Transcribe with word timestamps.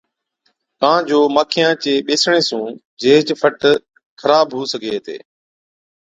ڪان 0.81 0.99
جو 1.09 1.19
ماکِيان 1.35 1.73
چي 1.83 1.91
ٻيسڻي 2.07 2.41
سُون 2.49 2.69
جيهچ 3.01 3.27
فٽ 3.39 3.59
خراب 4.19 4.47
هُو 4.55 4.61
سِگھي 4.71 4.91
هِتي۔ 4.93 5.17